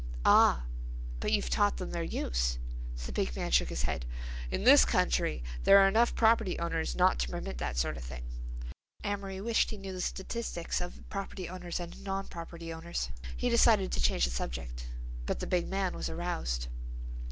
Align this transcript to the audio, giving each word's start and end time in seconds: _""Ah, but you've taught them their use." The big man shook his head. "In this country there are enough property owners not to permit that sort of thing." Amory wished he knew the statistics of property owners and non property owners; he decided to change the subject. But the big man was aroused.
_""Ah, 0.25 0.65
but 1.19 1.31
you've 1.31 1.51
taught 1.51 1.77
them 1.77 1.91
their 1.91 2.01
use." 2.01 2.57
The 3.05 3.11
big 3.11 3.35
man 3.35 3.51
shook 3.51 3.69
his 3.69 3.83
head. 3.83 4.07
"In 4.49 4.63
this 4.63 4.83
country 4.83 5.43
there 5.63 5.77
are 5.77 5.87
enough 5.87 6.15
property 6.15 6.57
owners 6.57 6.95
not 6.95 7.19
to 7.19 7.29
permit 7.29 7.59
that 7.59 7.77
sort 7.77 7.97
of 7.97 8.03
thing." 8.03 8.23
Amory 9.03 9.39
wished 9.39 9.69
he 9.69 9.77
knew 9.77 9.93
the 9.93 10.01
statistics 10.01 10.81
of 10.81 11.07
property 11.11 11.47
owners 11.47 11.79
and 11.79 12.03
non 12.03 12.25
property 12.29 12.73
owners; 12.73 13.11
he 13.37 13.47
decided 13.51 13.91
to 13.91 14.01
change 14.01 14.25
the 14.25 14.31
subject. 14.31 14.87
But 15.27 15.37
the 15.39 15.45
big 15.45 15.67
man 15.67 15.93
was 15.93 16.09
aroused. 16.09 16.65